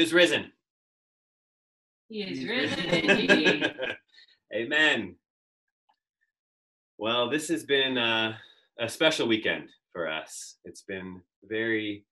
Is 0.00 0.14
risen. 0.14 0.50
He 2.08 2.22
is 2.22 2.48
risen 2.48 2.86
indeed. 2.86 3.70
Amen. 4.54 5.16
Well, 6.96 7.28
this 7.28 7.48
has 7.48 7.64
been 7.64 7.98
uh, 7.98 8.32
a 8.80 8.88
special 8.88 9.28
weekend 9.28 9.68
for 9.92 10.08
us. 10.08 10.56
It's 10.64 10.84
been 10.88 11.20
very 11.44 12.06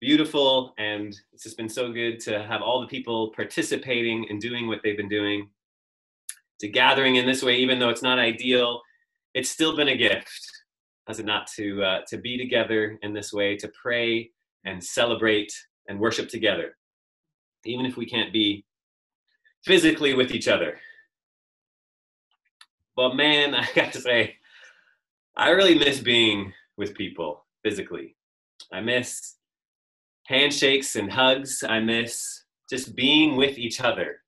beautiful, 0.00 0.72
and 0.78 1.14
it's 1.34 1.42
just 1.42 1.58
been 1.58 1.68
so 1.68 1.92
good 1.92 2.18
to 2.20 2.42
have 2.44 2.62
all 2.62 2.80
the 2.80 2.86
people 2.86 3.30
participating 3.36 4.24
and 4.30 4.40
doing 4.40 4.66
what 4.66 4.80
they've 4.82 4.96
been 4.96 5.10
doing. 5.10 5.50
To 6.60 6.68
gathering 6.68 7.16
in 7.16 7.26
this 7.26 7.42
way, 7.42 7.56
even 7.56 7.78
though 7.78 7.90
it's 7.90 8.02
not 8.02 8.18
ideal, 8.18 8.80
it's 9.34 9.50
still 9.50 9.76
been 9.76 9.88
a 9.88 9.96
gift, 9.98 10.50
has 11.08 11.20
it 11.20 11.26
not, 11.26 11.46
to 11.56 11.82
uh, 11.82 12.00
to 12.08 12.16
be 12.16 12.38
together 12.38 12.98
in 13.02 13.12
this 13.12 13.34
way, 13.34 13.54
to 13.58 13.70
pray 13.82 14.30
and 14.64 14.82
celebrate 14.82 15.52
and 15.88 16.00
worship 16.00 16.30
together, 16.30 16.74
even 17.66 17.86
if 17.86 17.96
we 17.96 18.06
can't 18.06 18.32
be 18.32 18.64
physically 19.64 20.14
with 20.14 20.32
each 20.32 20.48
other. 20.48 20.78
But 22.96 23.14
man, 23.14 23.54
I 23.54 23.66
got 23.74 23.92
to 23.92 24.00
say, 24.00 24.36
I 25.36 25.50
really 25.50 25.78
miss 25.78 26.00
being 26.00 26.52
with 26.76 26.94
people 26.94 27.44
physically. 27.62 28.16
I 28.72 28.80
miss 28.80 29.34
handshakes 30.26 30.96
and 30.96 31.10
hugs. 31.10 31.64
I 31.66 31.80
miss 31.80 32.44
just 32.70 32.94
being 32.94 33.36
with 33.36 33.58
each 33.58 33.80
other 33.80 34.20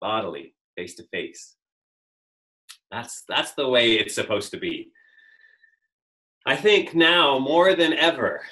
bodily, 0.00 0.54
face 0.76 0.94
to 0.96 1.04
face. 1.04 1.56
That's 2.90 3.24
that's 3.28 3.52
the 3.52 3.68
way 3.68 3.94
it's 3.94 4.14
supposed 4.14 4.50
to 4.52 4.58
be. 4.58 4.90
I 6.46 6.56
think 6.56 6.94
now 6.94 7.38
more 7.38 7.74
than 7.74 7.92
ever, 7.92 8.42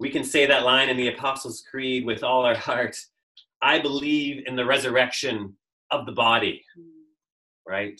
we 0.00 0.10
can 0.10 0.24
say 0.24 0.46
that 0.46 0.64
line 0.64 0.88
in 0.88 0.96
the 0.96 1.08
Apostles' 1.08 1.62
Creed 1.70 2.04
with 2.04 2.24
all 2.24 2.44
our 2.44 2.56
heart. 2.56 2.96
I 3.64 3.78
believe 3.78 4.46
in 4.46 4.56
the 4.56 4.66
resurrection 4.66 5.56
of 5.90 6.04
the 6.04 6.12
body. 6.12 6.62
Right? 7.66 7.98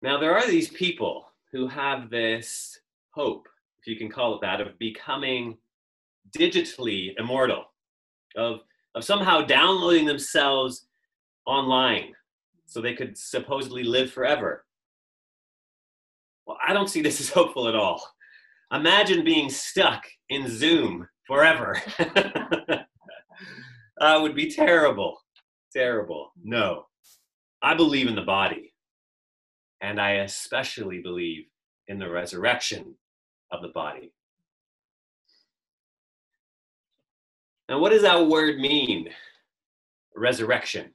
Now 0.00 0.18
there 0.18 0.34
are 0.34 0.46
these 0.46 0.70
people 0.70 1.26
who 1.52 1.68
have 1.68 2.08
this 2.08 2.80
hope, 3.10 3.46
if 3.80 3.86
you 3.86 3.98
can 3.98 4.08
call 4.08 4.36
it 4.36 4.40
that, 4.40 4.62
of 4.62 4.78
becoming 4.78 5.58
digitally 6.34 7.10
immortal, 7.18 7.66
of, 8.34 8.60
of 8.94 9.04
somehow 9.04 9.42
downloading 9.42 10.06
themselves 10.06 10.86
online 11.44 12.14
so 12.64 12.80
they 12.80 12.94
could 12.94 13.18
supposedly 13.18 13.82
live 13.82 14.10
forever. 14.10 14.64
Well, 16.46 16.56
I 16.66 16.72
don't 16.72 16.88
see 16.88 17.02
this 17.02 17.20
as 17.20 17.28
hopeful 17.28 17.68
at 17.68 17.76
all. 17.76 18.02
Imagine 18.72 19.22
being 19.22 19.50
stuck 19.50 20.02
in 20.30 20.48
Zoom 20.48 21.06
forever. 21.26 21.76
that 24.02 24.20
would 24.20 24.34
be 24.34 24.50
terrible. 24.50 25.18
Terrible. 25.72 26.32
No. 26.42 26.86
I 27.62 27.74
believe 27.74 28.08
in 28.08 28.16
the 28.16 28.22
body. 28.22 28.74
And 29.80 30.00
I 30.00 30.22
especially 30.24 31.00
believe 31.00 31.44
in 31.86 31.98
the 31.98 32.10
resurrection 32.10 32.96
of 33.52 33.62
the 33.62 33.68
body. 33.68 34.12
Now, 37.68 37.78
what 37.78 37.90
does 37.90 38.02
that 38.02 38.26
word 38.26 38.58
mean? 38.58 39.08
Resurrection. 40.16 40.90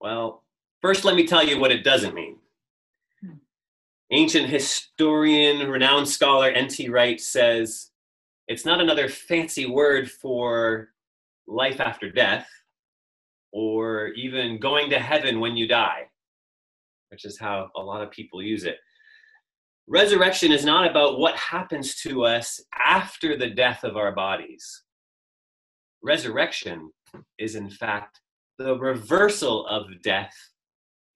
Well, 0.00 0.44
first, 0.80 1.04
let 1.04 1.14
me 1.14 1.26
tell 1.26 1.44
you 1.44 1.60
what 1.60 1.72
it 1.72 1.84
doesn't 1.84 2.14
mean. 2.14 2.36
Hmm. 3.20 3.34
Ancient 4.10 4.48
historian, 4.48 5.68
renowned 5.68 6.08
scholar 6.08 6.48
N.T. 6.48 6.88
Wright 6.88 7.20
says 7.20 7.90
it's 8.46 8.64
not 8.64 8.80
another 8.80 9.08
fancy 9.10 9.66
word 9.66 10.10
for 10.10 10.88
life 11.48 11.80
after 11.80 12.10
death 12.10 12.48
or 13.52 14.08
even 14.08 14.60
going 14.60 14.90
to 14.90 14.98
heaven 14.98 15.40
when 15.40 15.56
you 15.56 15.66
die, 15.66 16.02
which 17.10 17.24
is 17.24 17.38
how 17.38 17.70
a 17.76 17.80
lot 17.80 18.02
of 18.02 18.10
people 18.10 18.42
use 18.42 18.64
it. 18.64 18.76
Resurrection 19.86 20.52
is 20.52 20.64
not 20.64 20.88
about 20.88 21.18
what 21.18 21.34
happens 21.36 21.94
to 21.96 22.24
us 22.24 22.60
after 22.78 23.38
the 23.38 23.48
death 23.48 23.84
of 23.84 23.96
our 23.96 24.12
bodies. 24.12 24.82
Resurrection 26.02 26.90
is, 27.38 27.54
in 27.54 27.70
fact, 27.70 28.20
the 28.58 28.76
reversal 28.76 29.66
of 29.66 29.86
death 30.02 30.34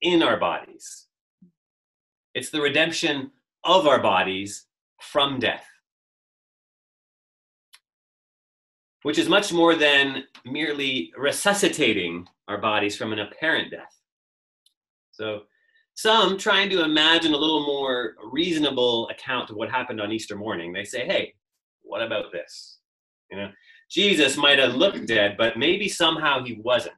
in 0.01 0.23
our 0.23 0.39
bodies. 0.39 1.07
It's 2.35 2.51
the 2.51 2.63
redemption 2.63 3.31
of 3.65 3.87
our 3.87 4.01
bodies 4.01 4.67
from 5.01 5.39
death, 5.39 5.67
which 9.03 9.19
is 9.19 9.29
much 9.29 9.53
more 9.53 9.75
than 9.75 10.25
merely 10.45 11.13
resuscitating 11.17 12.27
our 12.49 12.59
bodies 12.59 12.97
from 12.97 13.13
an 13.13 13.21
apparent 13.21 13.71
death. 13.71 13.99
So, 15.11 15.43
some 15.95 16.39
trying 16.39 16.71
to 16.71 16.85
imagine 16.85 17.35
a 17.35 17.37
little 17.37 17.67
more 17.67 18.15
reasonable 18.33 19.09
account 19.11 19.51
of 19.51 19.57
what 19.57 19.71
happened 19.71 20.01
on 20.01 20.11
Easter 20.11 20.37
morning, 20.37 20.73
they 20.73 20.85
say, 20.85 21.07
hey, 21.07 21.35
what 21.83 22.03
about 22.03 22.33
this? 22.33 22.79
You 23.31 23.37
know, 23.37 23.51
Jesus 23.91 24.39
might 24.39 24.59
have 24.59 24.75
looked 24.75 25.07
dead, 25.07 25.37
but 25.37 25.59
maybe 25.59 25.89
somehow 25.89 26.43
he 26.43 26.55
wasn't 26.55 26.95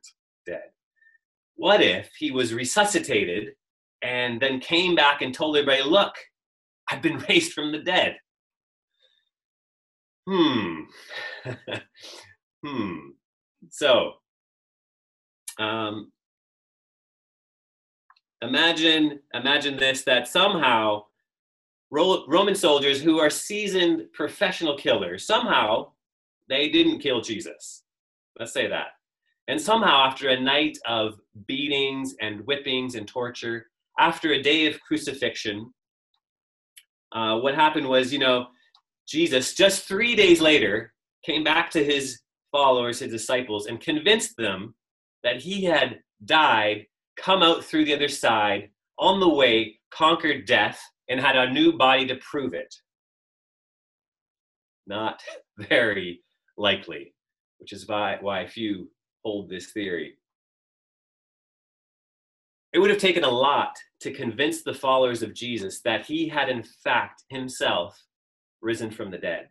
dead. 0.47 0.71
What 1.57 1.81
if 1.81 2.11
he 2.17 2.31
was 2.31 2.55
resuscitated 2.55 3.55
and 4.03 4.41
then 4.41 4.61
came 4.61 4.95
back 4.95 5.23
and 5.23 5.35
told 5.35 5.57
everybody, 5.57 5.83
look, 5.83 6.15
I've 6.89 7.03
been 7.03 7.19
raised 7.29 7.53
from 7.53 7.73
the 7.73 7.79
dead? 7.79 8.17
Hmm. 10.29 10.81
hmm. 12.65 12.97
So, 13.71 14.13
um, 15.59 16.13
imagine 18.43 19.21
imagine 19.35 19.77
this 19.77 20.03
that 20.05 20.29
somehow 20.29 21.05
Roman 21.91 22.55
soldiers 22.55 23.01
who 23.01 23.19
are 23.19 23.31
seasoned 23.31 24.13
professional 24.13 24.77
killers 24.77 25.27
somehow 25.27 25.93
they 26.49 26.69
didn't 26.69 27.01
kill 27.01 27.21
Jesus. 27.21 27.85
Let's 28.39 28.53
say 28.53 28.67
that. 28.69 28.89
And 29.49 29.61
somehow, 29.61 30.07
after 30.07 30.31
a 30.31 30.41
night 30.41 30.79
of 30.87 31.21
beatings 31.47 32.15
and 32.21 32.41
whippings 32.41 32.95
and 32.95 33.07
torture, 33.07 33.67
after 33.99 34.33
a 34.33 34.43
day 34.43 34.67
of 34.67 34.81
crucifixion, 34.81 35.73
uh, 37.13 37.39
what 37.39 37.55
happened 37.55 37.89
was, 37.89 38.13
you 38.13 38.19
know, 38.19 38.47
Jesus, 39.07 39.55
just 39.55 39.87
three 39.87 40.15
days 40.15 40.41
later, 40.41 40.93
came 41.25 41.45
back 41.45 41.71
to 41.71 41.85
his 41.85 42.21
followers, 42.53 43.01
his 43.01 43.11
disciples, 43.11 43.67
and 43.67 43.81
convinced 43.81 44.37
them 44.37 44.75
that 45.23 45.41
he 45.41 45.65
had 45.65 46.01
died, 46.25 46.87
come 47.17 47.43
out 47.43 47.65
through 47.65 47.85
the 47.85 47.95
other 47.95 48.09
side, 48.09 48.71
on 48.99 49.21
the 49.21 49.29
way, 49.29 49.79
conquered 49.91 50.47
death, 50.47 50.81
and 51.09 51.21
had 51.21 51.37
a 51.37 51.53
new 51.53 51.77
body 51.77 52.07
to 52.07 52.17
prove 52.17 52.55
it. 52.55 52.73
Not 54.87 55.21
very 55.59 56.23
likely, 56.57 57.15
which 57.59 57.73
is 57.73 57.87
why, 57.89 58.19
why 58.21 58.47
few 58.47 58.91
hold 59.25 59.49
this 59.49 59.73
theory. 59.73 60.19
It 62.73 62.79
would 62.79 62.91
have 62.91 62.99
taken 62.99 63.25
a 63.25 63.31
lot 63.31 63.77
to 64.01 64.13
convince 64.13 64.63
the 64.63 64.75
followers 64.75 65.23
of 65.23 65.33
Jesus 65.33 65.81
that 65.83 66.07
he 66.07 66.29
had, 66.29 66.49
in 66.49 66.65
fact, 66.83 67.23
himself 67.29 67.97
risen 68.65 68.91
from 68.91 69.11
the 69.11 69.19
dead. 69.19 69.49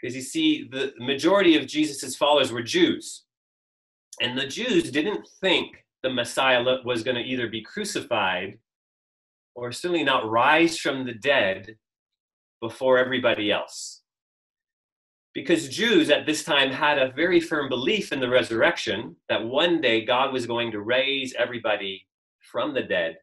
Because 0.00 0.14
you 0.14 0.22
see, 0.22 0.68
the 0.70 0.92
majority 0.98 1.56
of 1.56 1.66
Jesus' 1.66 2.16
followers 2.16 2.52
were 2.52 2.62
Jews. 2.62 3.24
And 4.20 4.36
the 4.36 4.46
Jews 4.46 4.90
didn't 4.90 5.26
think 5.40 5.84
the 6.02 6.10
Messiah 6.10 6.62
was 6.84 7.02
going 7.02 7.16
to 7.16 7.22
either 7.22 7.48
be 7.48 7.62
crucified 7.62 8.58
or 9.54 9.72
certainly 9.72 10.04
not 10.04 10.28
rise 10.28 10.78
from 10.78 11.06
the 11.06 11.14
dead 11.14 11.76
before 12.60 12.98
everybody 12.98 13.50
else 13.50 14.02
because 15.34 15.68
Jews 15.68 16.10
at 16.10 16.26
this 16.26 16.44
time 16.44 16.70
had 16.70 16.98
a 16.98 17.12
very 17.12 17.40
firm 17.40 17.68
belief 17.68 18.12
in 18.12 18.20
the 18.20 18.28
resurrection 18.28 19.16
that 19.28 19.44
one 19.44 19.80
day 19.80 20.04
God 20.04 20.32
was 20.32 20.46
going 20.46 20.70
to 20.72 20.80
raise 20.80 21.34
everybody 21.38 22.06
from 22.40 22.74
the 22.74 22.82
dead 22.82 23.16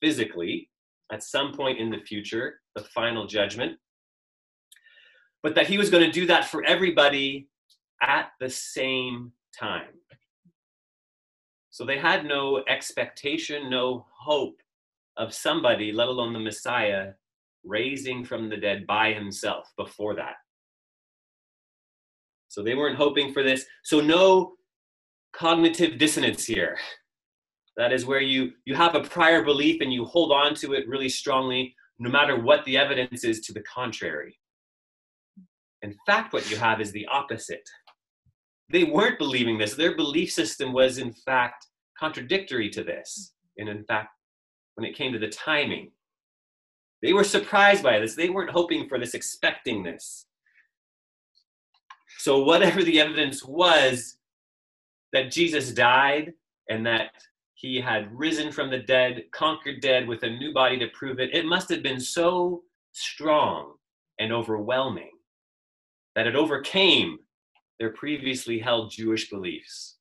physically 0.00 0.68
at 1.12 1.22
some 1.22 1.52
point 1.52 1.78
in 1.78 1.90
the 1.90 2.00
future, 2.00 2.60
the 2.74 2.82
final 2.82 3.26
judgment, 3.26 3.78
but 5.42 5.54
that 5.54 5.66
he 5.66 5.78
was 5.78 5.90
going 5.90 6.04
to 6.04 6.10
do 6.10 6.26
that 6.26 6.46
for 6.46 6.64
everybody 6.64 7.48
at 8.02 8.30
the 8.40 8.48
same 8.48 9.32
time. 9.58 9.92
So 11.70 11.84
they 11.84 11.98
had 11.98 12.24
no 12.24 12.64
expectation, 12.68 13.70
no 13.70 14.06
hope 14.18 14.60
of 15.16 15.32
somebody, 15.34 15.92
let 15.92 16.08
alone 16.08 16.32
the 16.32 16.38
Messiah, 16.38 17.12
raising 17.64 18.24
from 18.24 18.48
the 18.48 18.56
dead 18.56 18.86
by 18.86 19.12
himself 19.12 19.70
before 19.76 20.14
that. 20.16 20.34
So 22.48 22.62
they 22.62 22.74
weren't 22.74 22.96
hoping 22.96 23.32
for 23.32 23.42
this. 23.42 23.64
So 23.84 24.00
no 24.00 24.54
cognitive 25.32 25.98
dissonance 25.98 26.44
here. 26.44 26.78
That 27.76 27.92
is 27.92 28.04
where 28.04 28.20
you 28.20 28.52
you 28.64 28.74
have 28.74 28.94
a 28.94 29.00
prior 29.00 29.42
belief 29.42 29.80
and 29.80 29.92
you 29.92 30.04
hold 30.04 30.32
on 30.32 30.54
to 30.56 30.74
it 30.74 30.88
really 30.88 31.08
strongly 31.08 31.74
no 31.98 32.10
matter 32.10 32.38
what 32.40 32.64
the 32.64 32.76
evidence 32.76 33.24
is 33.24 33.40
to 33.40 33.52
the 33.52 33.62
contrary. 33.62 34.38
In 35.82 35.94
fact, 36.06 36.32
what 36.32 36.50
you 36.50 36.56
have 36.56 36.80
is 36.80 36.92
the 36.92 37.06
opposite. 37.06 37.68
They 38.70 38.84
weren't 38.84 39.18
believing 39.18 39.58
this. 39.58 39.74
Their 39.74 39.96
belief 39.96 40.32
system 40.32 40.72
was, 40.72 40.98
in 40.98 41.12
fact, 41.12 41.66
contradictory 41.98 42.70
to 42.70 42.82
this. 42.82 43.34
And 43.58 43.68
in 43.68 43.84
fact, 43.84 44.10
when 44.74 44.84
it 44.84 44.96
came 44.96 45.12
to 45.12 45.18
the 45.18 45.28
timing, 45.28 45.92
they 47.02 47.12
were 47.12 47.24
surprised 47.24 47.82
by 47.82 47.98
this. 47.98 48.14
They 48.14 48.30
weren't 48.30 48.50
hoping 48.50 48.88
for 48.88 48.98
this, 48.98 49.14
expecting 49.14 49.82
this. 49.82 50.26
So, 52.18 52.42
whatever 52.42 52.82
the 52.82 53.00
evidence 53.00 53.44
was 53.44 54.16
that 55.12 55.30
Jesus 55.30 55.72
died 55.72 56.32
and 56.68 56.86
that 56.86 57.10
he 57.62 57.80
had 57.80 58.12
risen 58.12 58.50
from 58.50 58.70
the 58.70 58.80
dead, 58.80 59.22
conquered 59.30 59.80
dead 59.80 60.08
with 60.08 60.24
a 60.24 60.28
new 60.28 60.52
body 60.52 60.76
to 60.80 60.88
prove 60.88 61.20
it, 61.20 61.32
it 61.32 61.46
must 61.46 61.70
have 61.70 61.80
been 61.82 62.00
so 62.00 62.64
strong 62.90 63.74
and 64.18 64.32
overwhelming 64.32 65.12
that 66.16 66.26
it 66.26 66.34
overcame 66.34 67.18
their 67.78 67.90
previously 67.90 68.58
held 68.58 68.90
Jewish 68.90 69.30
beliefs. 69.30 69.96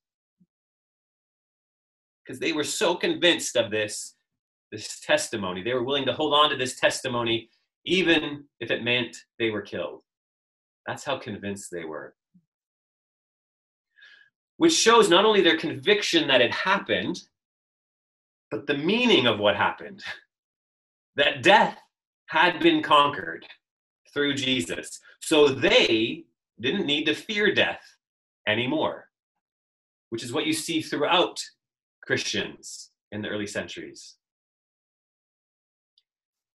Because 2.25 2.40
they 2.40 2.52
were 2.52 2.63
so 2.63 2.96
convinced 2.96 3.56
of 3.56 3.69
this, 3.69 4.16
this 4.72 5.00
testimony, 5.00 5.62
they 5.62 5.75
were 5.75 5.84
willing 5.84 6.06
to 6.08 6.13
hold 6.13 6.34
on 6.34 6.50
to 6.50 6.58
this 6.58 6.80
testimony 6.80 7.48
even 7.86 8.44
if 8.60 8.72
it 8.72 8.84
meant 8.84 9.16
they 9.38 9.52
were 9.52 9.62
killed. 9.62 10.02
That's 10.88 11.04
how 11.04 11.19
convinced 11.19 11.69
they 11.72 11.86
were. 11.86 12.16
Which 14.58 14.74
shows 14.74 15.10
not 15.10 15.25
only 15.25 15.42
their 15.42 15.58
conviction 15.58 16.28
that 16.28 16.42
it 16.42 16.52
happened, 16.52 17.22
but 18.51 18.68
the 18.68 18.77
meaning 18.77 19.25
of 19.25 19.39
what 19.39 19.56
happened. 19.56 20.03
That 21.15 21.42
death 21.42 21.77
had 22.27 22.59
been 22.59 22.83
conquered 22.83 23.45
through 24.13 24.36
Jesus. 24.36 25.00
So 25.21 25.48
they 25.48 26.25
didn't 26.59 26.86
need 26.86 27.06
to 27.06 27.15
fear 27.15 27.53
death 27.53 27.81
anymore, 28.48 29.07
which 30.09 30.24
is 30.24 30.33
what 30.33 30.45
you 30.45 30.53
see 30.53 30.81
throughout 30.81 31.42
Christians 32.03 32.92
in 33.12 33.21
the 33.21 33.30
early 33.30 33.48
centuries. 33.48 34.15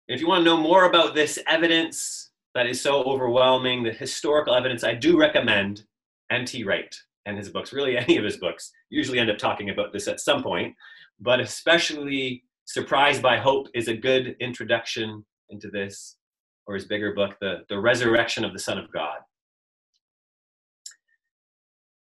If 0.07 0.21
you 0.21 0.27
want 0.27 0.41
to 0.41 0.45
know 0.45 0.57
more 0.57 0.85
about 0.85 1.15
this 1.15 1.37
evidence 1.47 2.31
that 2.55 2.67
is 2.67 2.81
so 2.81 3.03
overwhelming, 3.03 3.83
the 3.83 3.91
historical 3.91 4.55
evidence, 4.55 4.83
I 4.83 4.93
do 4.93 5.19
recommend 5.19 5.83
N.T. 6.31 6.63
Wright 6.63 6.95
and 7.25 7.37
his 7.37 7.49
books, 7.49 7.73
really 7.73 7.97
any 7.97 8.17
of 8.17 8.23
his 8.23 8.37
books. 8.37 8.71
Usually 8.89 9.19
end 9.19 9.29
up 9.29 9.37
talking 9.37 9.69
about 9.69 9.91
this 9.91 10.07
at 10.07 10.21
some 10.21 10.41
point, 10.41 10.75
but 11.19 11.39
especially 11.39 12.43
Surprised 12.67 13.21
by 13.21 13.37
Hope 13.37 13.69
is 13.73 13.87
a 13.87 13.95
good 13.95 14.35
introduction 14.41 15.25
into 15.49 15.69
this, 15.69 16.17
or 16.65 16.75
his 16.75 16.83
bigger 16.83 17.13
book, 17.13 17.37
The, 17.39 17.63
the 17.69 17.79
Resurrection 17.79 18.43
of 18.43 18.51
the 18.51 18.59
Son 18.59 18.77
of 18.77 18.91
God. 18.91 19.19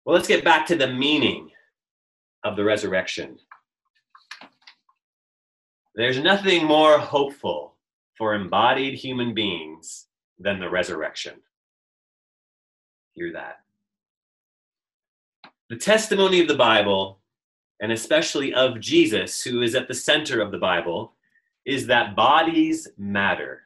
Well, 0.06 0.16
let's 0.16 0.30
get 0.30 0.46
back 0.46 0.66
to 0.68 0.78
the 0.78 0.88
meaning 0.88 1.52
of 2.46 2.56
the 2.56 2.64
resurrection. 2.64 3.38
There's 5.96 6.20
nothing 6.20 6.64
more 6.64 7.00
hopeful 7.00 7.74
for 8.18 8.34
embodied 8.34 8.94
human 8.94 9.34
beings 9.34 10.08
than 10.40 10.62
the 10.62 10.70
resurrection. 10.70 11.34
Hear 13.14 13.34
that. 13.34 13.58
The 15.70 15.78
testimony 15.78 16.40
of 16.40 16.48
the 16.48 16.56
Bible, 16.56 17.20
and 17.82 17.92
especially 17.92 18.54
of 18.54 18.80
Jesus, 18.80 19.42
who 19.42 19.62
is 19.62 19.76
at 19.76 19.88
the 19.88 19.94
center 19.94 20.42
of 20.42 20.52
the 20.52 20.58
Bible, 20.58 21.14
is 21.66 21.88
that 21.88 22.16
bodies 22.16 22.88
matter. 22.98 23.64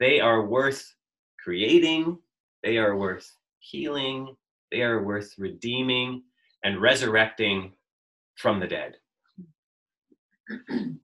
They 0.00 0.20
are 0.20 0.46
worth 0.46 0.94
creating, 1.42 2.18
they 2.62 2.78
are 2.78 2.96
worth 2.96 3.36
healing, 3.58 4.36
they 4.70 4.82
are 4.82 5.02
worth 5.02 5.34
redeeming 5.38 6.22
and 6.64 6.80
resurrecting 6.80 7.72
from 8.36 8.60
the 8.60 8.66
dead. 8.66 8.96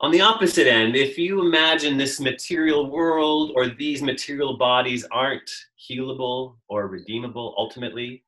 On 0.00 0.10
the 0.10 0.20
opposite 0.20 0.66
end, 0.66 0.96
if 0.96 1.16
you 1.16 1.40
imagine 1.40 1.96
this 1.96 2.20
material 2.20 2.90
world 2.90 3.52
or 3.54 3.68
these 3.68 4.02
material 4.02 4.58
bodies 4.58 5.06
aren't 5.10 5.50
healable 5.80 6.56
or 6.68 6.88
redeemable 6.88 7.54
ultimately, 7.56 8.22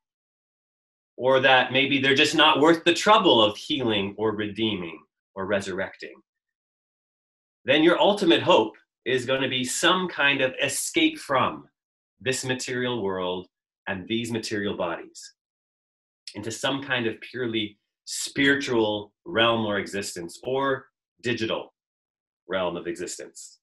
or 1.17 1.39
that 1.39 1.71
maybe 1.71 1.99
they're 1.99 2.15
just 2.15 2.35
not 2.35 2.61
worth 2.61 2.83
the 2.83 2.93
trouble 2.93 3.43
of 3.43 3.57
healing 3.57 4.13
or 4.17 4.35
redeeming 4.35 4.99
or 5.35 5.45
resurrecting, 5.45 6.15
then 7.65 7.83
your 7.83 7.99
ultimate 7.99 8.41
hope 8.41 8.75
is 9.03 9.25
going 9.25 9.41
to 9.41 9.49
be 9.49 9.63
some 9.63 10.07
kind 10.07 10.41
of 10.41 10.53
escape 10.63 11.17
from 11.17 11.67
this 12.21 12.45
material 12.45 13.01
world 13.01 13.47
and 13.87 14.07
these 14.07 14.31
material 14.31 14.75
bodies 14.75 15.33
into 16.35 16.51
some 16.51 16.83
kind 16.83 17.07
of 17.07 17.19
purely 17.21 17.77
spiritual 18.05 19.11
realm 19.25 19.65
or 19.65 19.79
existence 19.79 20.39
or 20.43 20.85
digital 21.21 21.73
realm 22.47 22.75
of 22.75 22.87
existence. 22.87 23.59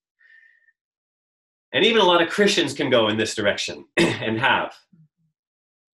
And 1.72 1.84
even 1.84 2.00
a 2.00 2.04
lot 2.04 2.22
of 2.22 2.28
Christians 2.28 2.72
can 2.72 2.90
go 2.90 3.08
in 3.08 3.16
this 3.16 3.34
direction 3.34 3.84
and 3.96 4.38
have. 4.38 4.74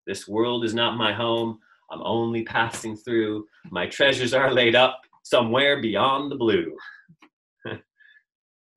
This 0.09 0.27
world 0.27 0.65
is 0.65 0.73
not 0.73 0.97
my 0.97 1.13
home. 1.13 1.59
I'm 1.91 2.01
only 2.01 2.41
passing 2.41 2.97
through. 2.97 3.45
My 3.69 3.85
treasures 3.85 4.33
are 4.33 4.51
laid 4.51 4.75
up 4.75 4.99
somewhere 5.21 5.83
beyond 5.83 6.31
the 6.31 6.35
blue. 6.35 6.75
but 7.63 7.79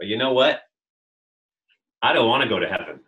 you 0.02 0.18
know 0.18 0.34
what? 0.34 0.60
I 2.02 2.12
don't 2.12 2.28
want 2.28 2.42
to 2.42 2.48
go 2.50 2.58
to 2.58 2.68
heaven 2.68 3.00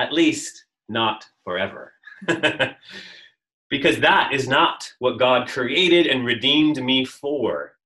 at 0.00 0.12
least 0.12 0.64
not 0.88 1.24
forever. 1.44 1.92
because 3.70 4.00
that 4.00 4.32
is 4.32 4.48
not 4.48 4.92
what 4.98 5.18
God 5.18 5.46
created 5.46 6.08
and 6.08 6.24
redeemed 6.24 6.82
me 6.82 7.04
for, 7.04 7.76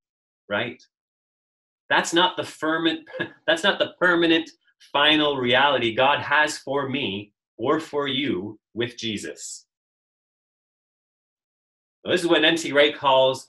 right? 0.49 0.82
That's 1.90 2.14
not 2.14 2.38
the 2.38 2.44
permanent 2.44 3.06
that's 3.46 3.62
not 3.62 3.78
the 3.78 3.92
permanent 3.99 4.49
final 4.92 5.37
reality 5.37 5.94
God 5.94 6.20
has 6.20 6.56
for 6.56 6.88
me 6.88 7.33
or 7.56 7.80
for 7.80 8.08
you 8.08 8.58
with 8.75 8.96
Jesus. 8.96 9.66
this 12.04 12.23
is 12.23 12.26
what 12.26 12.44
N.T. 12.44 12.73
Wright 12.73 12.96
calls 12.96 13.49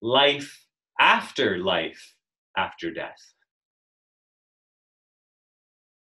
life 0.00 0.66
after 0.98 1.58
life 1.58 2.14
after 2.56 2.90
death. 2.90 3.20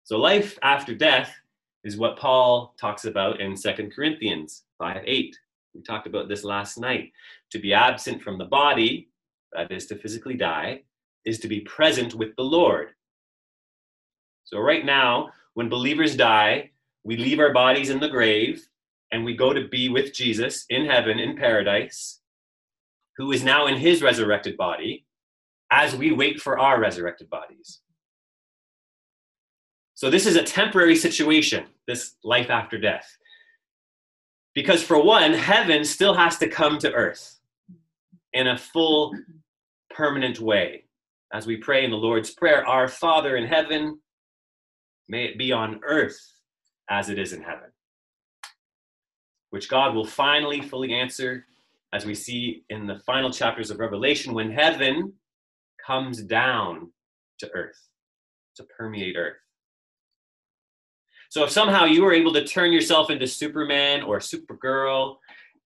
So 0.03 0.17
life 0.17 0.60
after 0.62 0.93
death 0.93 1.33
is 1.83 1.98
what 1.98 2.17
Paul 2.19 2.75
talks 2.79 3.05
about 3.05 3.39
in 3.39 3.55
Second 3.55 3.93
Corinthians 3.93 4.63
5 4.77 5.03
8. 5.05 5.38
We 5.74 5.81
talked 5.81 6.07
about 6.07 6.27
this 6.27 6.43
last 6.43 6.77
night. 6.77 7.12
To 7.51 7.60
be 7.60 7.74
absent 7.74 8.21
from 8.21 8.38
the 8.38 8.45
body, 8.45 9.10
that 9.53 9.71
is 9.71 9.86
to 9.88 9.95
physically 9.95 10.36
die, 10.36 10.83
is 11.25 11.39
to 11.39 11.48
be 11.48 11.62
present 11.62 12.13
with 12.13 12.36
the 12.36 12.43
Lord. 12.43 12.89
So, 14.43 14.60
right 14.60 14.86
now, 14.86 15.29
when 15.53 15.69
believers 15.69 16.15
die, 16.15 16.70
we 17.03 17.17
leave 17.17 17.39
our 17.39 17.53
bodies 17.53 17.89
in 17.89 18.00
the 18.00 18.10
grave 18.10 18.67
and 19.12 19.25
we 19.25 19.36
go 19.36 19.53
to 19.53 19.67
be 19.67 19.89
with 19.89 20.13
Jesus 20.13 20.65
in 20.70 20.86
heaven, 20.86 21.20
in 21.20 21.36
paradise, 21.36 22.22
who 23.17 23.31
is 23.31 23.43
now 23.43 23.67
in 23.67 23.75
his 23.75 24.01
resurrected 24.01 24.55
body, 24.55 25.05
as 25.72 25.96
we 25.96 26.12
wait 26.12 26.39
for 26.39 26.60
our 26.60 26.79
resurrected 26.79 27.29
bodies. 27.29 27.81
So 29.96 30.10
this 30.10 30.25
is 30.25 30.36
a 30.36 30.43
temporary 30.43 30.96
situation, 30.96 31.65
this 31.88 32.15
life 32.24 32.50
after 32.50 32.77
death. 32.77 33.17
Because 34.53 34.84
for 34.84 35.01
one, 35.01 35.34
heaven 35.34 35.86
still 35.86 36.13
has 36.13 36.38
to 36.39 36.48
come 36.48 36.77
to 36.79 36.91
earth 36.91 37.39
in 38.34 38.48
a 38.48 38.58
full, 38.58 39.15
permanent 39.89 40.39
way. 40.39 40.86
As 41.34 41.46
we 41.46 41.58
pray 41.58 41.86
in 41.86 41.91
the 41.91 41.98
Lord's 41.98 42.31
Prayer, 42.31 42.67
Our 42.67 42.88
Father 42.88 43.38
in 43.38 43.46
heaven, 43.46 44.00
may 45.08 45.25
it 45.25 45.38
be 45.38 45.51
on 45.51 45.79
earth 45.84 46.20
as 46.91 47.10
it 47.10 47.17
is 47.17 47.33
in 47.33 47.41
heaven. 47.41 47.71
Which 49.50 49.69
God 49.69 49.95
will 49.95 50.05
finally 50.05 50.62
fully 50.62 50.93
answer, 50.93 51.45
as 51.93 52.05
we 52.05 52.13
see 52.13 52.63
in 52.69 52.86
the 52.86 53.00
final 53.00 53.31
chapters 53.31 53.71
of 53.71 53.79
Revelation, 53.79 54.33
when 54.33 54.51
heaven 54.51 55.13
comes 55.86 56.21
down 56.21 56.91
to 57.39 57.50
earth, 57.53 57.89
to 58.57 58.63
permeate 58.77 59.15
earth. 59.17 59.38
So 61.29 61.43
if 61.45 61.50
somehow 61.50 61.86
you 61.86 62.03
were 62.03 62.13
able 62.13 62.33
to 62.33 62.45
turn 62.45 62.74
yourself 62.74 63.10
into 63.10 63.25
Superman 63.25 64.03
or 64.03 64.19
Supergirl, 64.19 65.15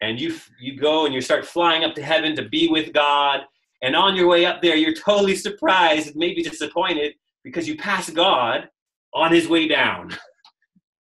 and 0.02 0.22
you 0.22 0.36
you 0.60 0.78
go 0.78 1.06
and 1.06 1.14
you 1.14 1.22
start 1.22 1.46
flying 1.46 1.84
up 1.84 1.96
to 1.96 2.04
heaven 2.04 2.36
to 2.36 2.48
be 2.50 2.68
with 2.68 2.94
God, 2.94 3.42
and 3.82 3.96
on 3.96 4.16
your 4.16 4.28
way 4.28 4.46
up 4.46 4.62
there, 4.62 4.76
you're 4.76 4.94
totally 4.94 5.36
surprised, 5.36 6.16
maybe 6.16 6.44
disappointed, 6.44 7.14
because 7.44 7.68
you 7.68 7.78
pass 7.78 8.10
God 8.12 8.70
on 9.14 9.32
his 9.32 9.48
way 9.48 9.68
down 9.68 10.16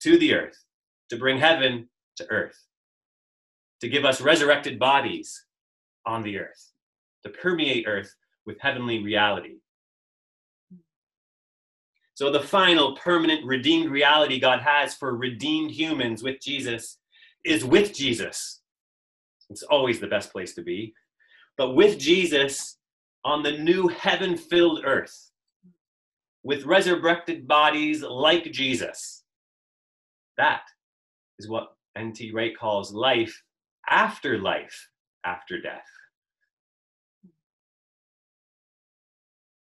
to 0.05 0.19
the 0.19 0.35
earth 0.35 0.63
to 1.09 1.17
bring 1.17 1.39
heaven 1.39 1.89
to 2.15 2.29
earth, 2.29 2.63
to 3.81 3.89
give 3.89 4.05
us 4.05 4.21
resurrected 4.21 4.77
bodies 4.77 5.45
on 6.05 6.21
the 6.21 6.37
earth, 6.37 6.73
to 7.23 7.31
permeate 7.31 7.85
earth 7.87 8.13
with 8.45 8.61
heavenly 8.61 9.01
reality. 9.01 9.55
So, 12.13 12.31
the 12.31 12.39
final 12.39 12.95
permanent 12.95 13.43
redeemed 13.47 13.89
reality 13.89 14.39
God 14.39 14.61
has 14.61 14.93
for 14.93 15.17
redeemed 15.17 15.71
humans 15.71 16.21
with 16.21 16.39
Jesus 16.39 16.99
is 17.43 17.65
with 17.65 17.91
Jesus. 17.91 18.61
It's 19.49 19.63
always 19.63 19.99
the 19.99 20.07
best 20.07 20.31
place 20.31 20.53
to 20.53 20.61
be. 20.61 20.93
But 21.57 21.71
with 21.71 21.97
Jesus 21.97 22.77
on 23.23 23.41
the 23.41 23.57
new 23.57 23.87
heaven 23.87 24.37
filled 24.37 24.83
earth, 24.85 25.31
with 26.43 26.63
resurrected 26.65 27.47
bodies 27.47 28.03
like 28.03 28.51
Jesus. 28.51 29.23
That 30.37 30.61
is 31.39 31.49
what 31.49 31.75
N.T. 31.95 32.31
Wright 32.31 32.57
calls 32.57 32.93
life 32.93 33.43
after 33.89 34.37
life 34.37 34.89
after 35.25 35.61
death. 35.61 35.85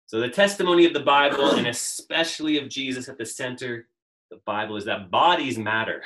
So, 0.06 0.20
the 0.20 0.28
testimony 0.28 0.84
of 0.84 0.92
the 0.92 1.00
Bible, 1.00 1.52
and 1.52 1.66
especially 1.66 2.58
of 2.58 2.68
Jesus 2.68 3.08
at 3.08 3.16
the 3.16 3.24
center 3.24 3.88
the 4.30 4.40
Bible, 4.44 4.76
is 4.76 4.84
that 4.84 5.10
bodies 5.10 5.58
matter, 5.58 6.02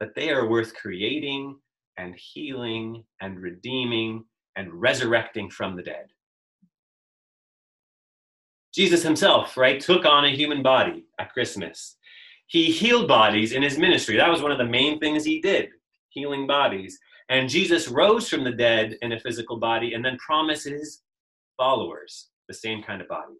that 0.00 0.14
they 0.14 0.30
are 0.30 0.48
worth 0.48 0.74
creating 0.74 1.56
and 1.98 2.14
healing 2.16 3.04
and 3.20 3.40
redeeming 3.40 4.24
and 4.56 4.72
resurrecting 4.72 5.50
from 5.50 5.76
the 5.76 5.82
dead. 5.82 6.06
Jesus 8.74 9.02
himself, 9.02 9.56
right, 9.56 9.80
took 9.80 10.04
on 10.04 10.24
a 10.24 10.30
human 10.34 10.62
body 10.62 11.04
at 11.20 11.32
Christmas. 11.32 11.96
He 12.54 12.70
healed 12.70 13.08
bodies 13.08 13.50
in 13.50 13.64
his 13.64 13.78
ministry. 13.78 14.16
That 14.16 14.30
was 14.30 14.40
one 14.40 14.52
of 14.52 14.58
the 14.58 14.64
main 14.64 15.00
things 15.00 15.24
he 15.24 15.40
did, 15.40 15.70
healing 16.10 16.46
bodies. 16.46 16.96
And 17.28 17.48
Jesus 17.48 17.88
rose 17.88 18.28
from 18.28 18.44
the 18.44 18.52
dead 18.52 18.96
in 19.02 19.10
a 19.10 19.18
physical 19.18 19.56
body 19.56 19.94
and 19.94 20.04
then 20.04 20.16
promised 20.18 20.68
his 20.68 21.02
followers 21.56 22.28
the 22.46 22.54
same 22.54 22.80
kind 22.80 23.02
of 23.02 23.08
body. 23.08 23.34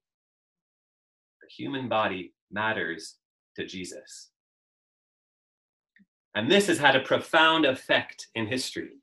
The 1.42 1.48
human 1.48 1.88
body 1.88 2.34
matters 2.50 3.14
to 3.54 3.64
Jesus. 3.64 4.30
And 6.34 6.50
this 6.50 6.66
has 6.66 6.78
had 6.78 6.96
a 6.96 7.00
profound 7.00 7.66
effect 7.66 8.26
in 8.34 8.48
history. 8.48 8.94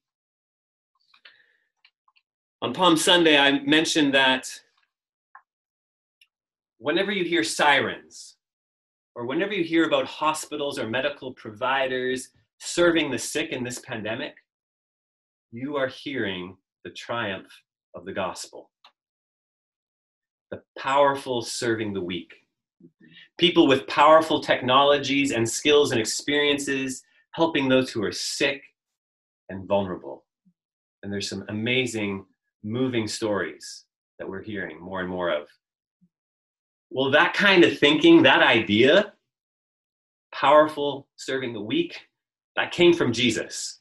On 2.61 2.73
Palm 2.73 2.97
Sunday, 2.97 3.37
I 3.37 3.61
mentioned 3.61 4.13
that 4.13 4.49
whenever 6.79 7.13
you 7.13 7.23
hear 7.23 7.45
sirens, 7.45 8.35
or 9.15 9.25
whenever 9.25 9.53
you 9.53 9.63
hear 9.63 9.85
about 9.85 10.05
hospitals 10.05 10.79
or 10.79 10.87
medical 10.87 11.33
providers 11.33 12.29
serving 12.59 13.11
the 13.11 13.17
sick 13.17 13.49
in 13.49 13.63
this 13.63 13.79
pandemic, 13.79 14.35
you 15.51 15.75
are 15.75 15.87
hearing 15.87 16.55
the 16.83 16.91
triumph 16.91 17.47
of 17.95 18.05
the 18.05 18.13
gospel. 18.13 18.71
The 20.51 20.61
powerful 20.77 21.41
serving 21.41 21.93
the 21.93 22.01
weak. 22.01 22.33
People 23.37 23.67
with 23.67 23.87
powerful 23.87 24.41
technologies 24.41 25.31
and 25.31 25.47
skills 25.47 25.91
and 25.91 25.99
experiences 25.99 27.03
helping 27.33 27.67
those 27.67 27.91
who 27.91 28.03
are 28.03 28.11
sick 28.11 28.61
and 29.49 29.67
vulnerable. 29.67 30.25
And 31.03 31.11
there's 31.11 31.29
some 31.29 31.45
amazing, 31.49 32.25
moving 32.63 33.07
stories 33.07 33.85
that 34.19 34.27
we're 34.27 34.41
hearing 34.41 34.79
more 34.79 35.01
and 35.01 35.09
more 35.09 35.29
of. 35.29 35.47
Well, 36.93 37.09
that 37.11 37.33
kind 37.33 37.63
of 37.63 37.79
thinking, 37.79 38.23
that 38.23 38.43
idea, 38.43 39.13
powerful 40.33 41.07
serving 41.15 41.53
the 41.53 41.61
weak, 41.61 41.97
that 42.57 42.73
came 42.73 42.93
from 42.93 43.13
Jesus. 43.13 43.79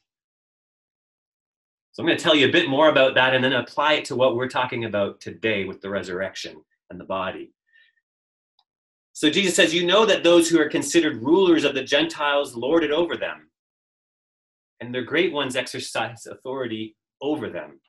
So 1.91 2.01
I'm 2.01 2.07
going 2.07 2.17
to 2.17 2.23
tell 2.23 2.35
you 2.35 2.47
a 2.47 2.51
bit 2.51 2.69
more 2.69 2.87
about 2.87 3.15
that 3.15 3.35
and 3.35 3.43
then 3.43 3.51
apply 3.51 3.93
it 3.95 4.05
to 4.05 4.15
what 4.15 4.37
we're 4.37 4.47
talking 4.47 4.85
about 4.85 5.19
today 5.19 5.65
with 5.65 5.81
the 5.81 5.89
resurrection 5.89 6.55
and 6.89 6.97
the 6.97 7.03
body. 7.03 7.51
So 9.11 9.29
Jesus 9.29 9.55
says, 9.55 9.73
You 9.73 9.85
know 9.85 10.05
that 10.05 10.23
those 10.23 10.49
who 10.49 10.57
are 10.61 10.69
considered 10.69 11.21
rulers 11.21 11.65
of 11.65 11.75
the 11.75 11.83
Gentiles 11.83 12.55
lord 12.55 12.81
it 12.85 12.91
over 12.91 13.17
them, 13.17 13.49
and 14.79 14.95
their 14.95 15.03
great 15.03 15.33
ones 15.33 15.57
exercise 15.57 16.27
authority 16.27 16.95
over 17.21 17.49
them. 17.49 17.81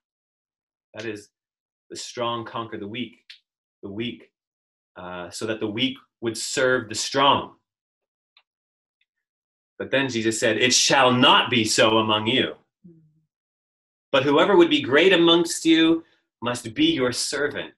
That 0.95 1.05
is, 1.05 1.29
the 1.91 1.97
strong 1.97 2.45
conquer 2.45 2.77
the 2.77 2.89
weak, 2.89 3.21
the 3.85 3.91
weak 3.91 4.32
uh, 4.97 5.31
so 5.31 5.47
that 5.47 5.61
the 5.61 5.67
weak 5.67 5.97
would 6.21 6.37
serve 6.37 6.89
the 6.89 6.95
strong. 6.95 7.55
But 9.79 9.91
then 9.91 10.09
Jesus 10.09 10.39
said, 10.39 10.59
It 10.59 10.73
shall 10.73 11.13
not 11.13 11.51
be 11.51 11.65
so 11.65 11.99
among 11.99 12.27
you. 12.27 12.55
But 14.13 14.23
whoever 14.23 14.57
would 14.57 14.71
be 14.71 14.83
great 14.83 15.13
amongst 15.13 15.65
you 15.65 16.05
must 16.43 16.75
be 16.75 16.87
your 16.93 17.13
servant. 17.13 17.75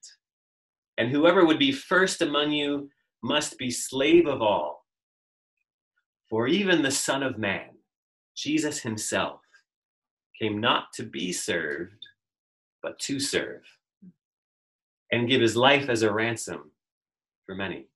And 0.97 1.09
whoever 1.09 1.45
would 1.45 1.59
be 1.59 1.71
first 1.71 2.21
among 2.21 2.51
you 2.51 2.89
must 3.23 3.57
be 3.57 3.71
slave 3.71 4.27
of 4.27 4.41
all. 4.41 4.85
For 6.29 6.47
even 6.47 6.81
the 6.81 6.91
Son 6.91 7.23
of 7.23 7.37
Man, 7.37 7.69
Jesus 8.35 8.79
himself, 8.79 9.39
came 10.39 10.59
not 10.59 10.91
to 10.93 11.03
be 11.03 11.31
served, 11.31 12.05
but 12.83 12.99
to 12.99 13.19
serve, 13.19 13.61
and 15.11 15.29
give 15.29 15.41
his 15.41 15.55
life 15.55 15.87
as 15.87 16.01
a 16.01 16.11
ransom 16.11 16.71
for 17.45 17.55
many. 17.55 17.87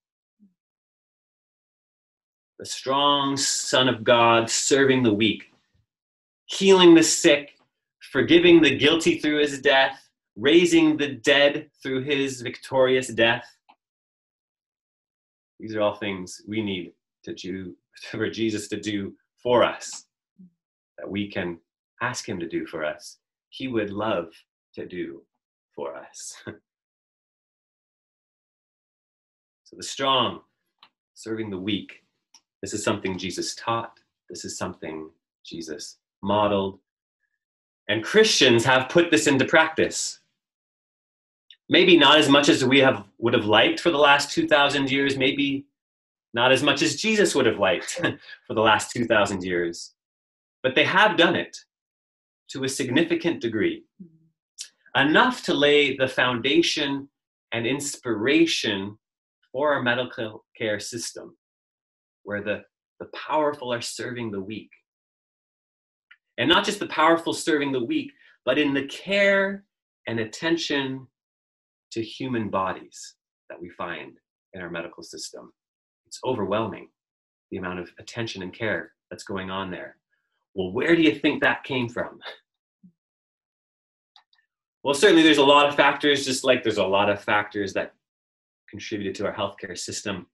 The 2.59 2.65
strong 2.65 3.37
Son 3.37 3.87
of 3.87 4.03
God 4.03 4.49
serving 4.49 5.03
the 5.03 5.13
weak, 5.13 5.51
healing 6.45 6.93
the 6.93 7.03
sick, 7.03 7.51
forgiving 8.11 8.61
the 8.61 8.77
guilty 8.77 9.19
through 9.19 9.39
his 9.39 9.61
death, 9.61 10.09
raising 10.35 10.97
the 10.97 11.13
dead 11.13 11.69
through 11.81 12.03
his 12.03 12.41
victorious 12.41 13.07
death. 13.07 13.45
These 15.59 15.75
are 15.75 15.81
all 15.81 15.95
things 15.95 16.41
we 16.47 16.61
need 16.61 16.93
to 17.23 17.33
do 17.33 17.75
for 18.11 18.29
Jesus 18.29 18.67
to 18.69 18.79
do 18.79 19.13
for 19.41 19.63
us, 19.63 20.05
that 20.97 21.09
we 21.09 21.29
can 21.29 21.59
ask 22.01 22.27
him 22.27 22.39
to 22.39 22.47
do 22.47 22.65
for 22.65 22.83
us. 22.83 23.19
He 23.49 23.67
would 23.67 23.89
love 23.89 24.33
to 24.75 24.85
do 24.85 25.23
for 25.75 25.95
us. 25.95 26.35
So 29.69 29.75
the 29.77 29.83
strong 29.83 30.39
serving 31.13 31.51
the 31.51 31.59
weak. 31.59 32.01
This 32.63 32.73
is 32.73 32.83
something 32.83 33.19
Jesus 33.19 33.53
taught. 33.53 33.99
This 34.27 34.43
is 34.43 34.57
something 34.57 35.11
Jesus 35.45 35.97
modeled. 36.23 36.79
And 37.87 38.03
Christians 38.03 38.65
have 38.65 38.89
put 38.89 39.11
this 39.11 39.27
into 39.27 39.45
practice. 39.45 40.21
Maybe 41.69 41.99
not 41.99 42.17
as 42.17 42.29
much 42.29 42.49
as 42.49 42.65
we 42.65 42.79
have 42.79 43.03
would 43.19 43.35
have 43.35 43.45
liked 43.45 43.79
for 43.79 43.91
the 43.91 43.97
last 43.99 44.31
2000 44.31 44.89
years, 44.89 45.17
maybe 45.17 45.67
not 46.33 46.51
as 46.51 46.63
much 46.63 46.81
as 46.81 46.95
Jesus 46.95 47.35
would 47.35 47.45
have 47.45 47.59
liked 47.59 48.01
for 48.47 48.55
the 48.55 48.61
last 48.61 48.91
2000 48.91 49.43
years. 49.43 49.93
But 50.63 50.73
they 50.73 50.83
have 50.83 51.15
done 51.15 51.35
it 51.35 51.55
to 52.49 52.63
a 52.63 52.69
significant 52.69 53.39
degree. 53.39 53.83
Mm-hmm. 54.01 55.09
Enough 55.09 55.43
to 55.43 55.53
lay 55.53 55.95
the 55.95 56.07
foundation 56.07 57.07
and 57.51 57.67
inspiration 57.67 58.97
or 59.59 59.73
our 59.73 59.83
medical 59.83 60.45
care 60.57 60.79
system, 60.79 61.35
where 62.23 62.41
the, 62.41 62.61
the 63.01 63.07
powerful 63.07 63.73
are 63.73 63.81
serving 63.81 64.31
the 64.31 64.39
weak. 64.39 64.69
And 66.37 66.47
not 66.47 66.63
just 66.63 66.79
the 66.79 66.87
powerful 66.87 67.33
serving 67.33 67.73
the 67.73 67.83
weak, 67.83 68.09
but 68.45 68.57
in 68.57 68.73
the 68.73 68.85
care 68.85 69.65
and 70.07 70.21
attention 70.21 71.05
to 71.91 72.01
human 72.01 72.49
bodies 72.49 73.15
that 73.49 73.59
we 73.59 73.67
find 73.71 74.13
in 74.53 74.61
our 74.61 74.69
medical 74.69 75.03
system. 75.03 75.51
It's 76.07 76.21
overwhelming 76.23 76.87
the 77.51 77.57
amount 77.57 77.79
of 77.79 77.91
attention 77.99 78.43
and 78.43 78.53
care 78.53 78.93
that's 79.11 79.25
going 79.25 79.51
on 79.51 79.71
there. 79.71 79.97
Well, 80.53 80.71
where 80.71 80.95
do 80.95 81.01
you 81.01 81.15
think 81.15 81.43
that 81.43 81.65
came 81.65 81.89
from? 81.89 82.19
Well, 84.81 84.93
certainly 84.93 85.23
there's 85.23 85.39
a 85.39 85.43
lot 85.43 85.67
of 85.67 85.75
factors, 85.75 86.25
just 86.25 86.45
like 86.45 86.63
there's 86.63 86.77
a 86.77 86.85
lot 86.85 87.09
of 87.09 87.21
factors 87.21 87.73
that 87.73 87.95
contributed 88.69 89.15
to 89.15 89.25
our 89.25 89.33
healthcare 89.33 89.77
system. 89.77 90.27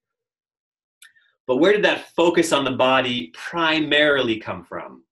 But 1.47 1.57
where 1.57 1.73
did 1.73 1.85
that 1.85 2.09
focus 2.15 2.51
on 2.51 2.65
the 2.65 2.71
body 2.71 3.31
primarily 3.33 4.39
come 4.39 4.63
from? 4.63 5.03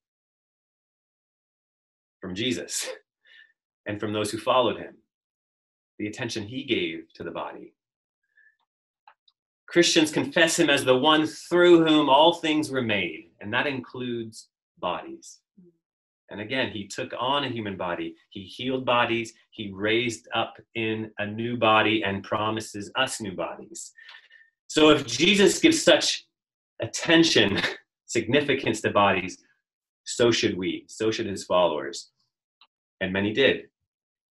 From 2.21 2.35
Jesus 2.35 2.89
and 3.85 3.99
from 3.99 4.13
those 4.13 4.31
who 4.31 4.37
followed 4.37 4.77
him, 4.77 4.95
the 5.99 6.07
attention 6.07 6.43
he 6.43 6.63
gave 6.63 7.05
to 7.15 7.23
the 7.23 7.31
body. 7.31 7.73
Christians 9.67 10.11
confess 10.11 10.59
him 10.59 10.69
as 10.69 10.85
the 10.85 10.97
one 10.97 11.25
through 11.25 11.85
whom 11.85 12.09
all 12.09 12.35
things 12.35 12.69
were 12.69 12.81
made, 12.81 13.31
and 13.41 13.53
that 13.53 13.67
includes 13.67 14.49
bodies. 14.79 15.39
And 16.29 16.41
again, 16.41 16.71
he 16.71 16.87
took 16.87 17.13
on 17.19 17.43
a 17.43 17.49
human 17.49 17.77
body. 17.77 18.15
He 18.29 18.43
healed 18.43 18.85
bodies. 18.85 19.33
He 19.51 19.71
raised 19.71 20.27
up 20.33 20.55
in 20.75 21.11
a 21.19 21.25
new 21.25 21.57
body 21.57 22.03
and 22.03 22.23
promises 22.23 22.91
us 22.95 23.21
new 23.21 23.35
bodies. 23.35 23.91
So 24.67 24.89
if 24.89 25.05
Jesus 25.05 25.59
gives 25.59 25.81
such 25.81 26.25
attention, 26.81 27.61
significance 28.05 28.81
to 28.81 28.91
bodies, 28.91 29.37
so 30.05 30.31
should 30.31 30.57
we. 30.57 30.85
So 30.87 31.11
should 31.11 31.27
his 31.27 31.45
followers. 31.45 32.09
And 33.01 33.13
many 33.13 33.33
did. 33.33 33.67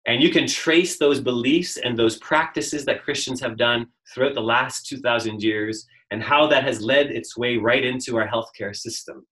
And 0.07 0.23
you 0.23 0.31
can 0.31 0.49
trace 0.49 0.99
those 0.99 1.21
beliefs 1.21 1.77
and 1.77 1.97
those 1.97 2.19
practices 2.19 2.85
that 2.87 3.03
Christians 3.03 3.41
have 3.41 3.57
done 3.57 3.87
throughout 4.13 4.35
the 4.35 4.41
last 4.41 4.87
2,000 4.87 5.43
years 5.43 5.87
and 6.11 6.23
how 6.23 6.47
that 6.49 6.65
has 6.65 6.83
led 6.83 7.07
its 7.07 7.37
way 7.37 7.57
right 7.57 7.85
into 7.85 8.17
our 8.17 8.27
healthcare 8.27 8.75
system. 8.75 9.25